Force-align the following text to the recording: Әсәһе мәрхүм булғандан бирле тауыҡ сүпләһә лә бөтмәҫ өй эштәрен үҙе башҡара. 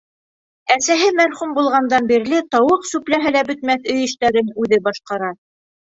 Әсәһе 0.75 1.09
мәрхүм 1.19 1.51
булғандан 1.59 2.09
бирле 2.13 2.41
тауыҡ 2.57 2.91
сүпләһә 2.95 3.37
лә 3.39 3.47
бөтмәҫ 3.53 3.89
өй 3.97 4.11
эштәрен 4.11 4.53
үҙе 4.65 4.85
башҡара. 4.93 5.35